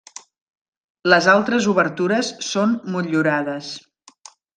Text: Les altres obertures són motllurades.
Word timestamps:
Les 1.13 1.27
altres 1.33 1.67
obertures 1.73 2.31
són 2.47 2.73
motllurades. 2.95 3.71